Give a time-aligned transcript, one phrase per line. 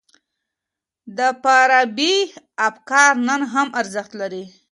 [1.17, 2.15] د فارابي
[2.67, 4.43] افکار نن هم ارزښت لري.